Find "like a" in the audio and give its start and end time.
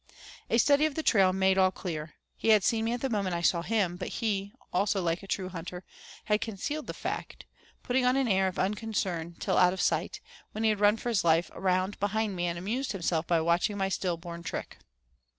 4.99-5.27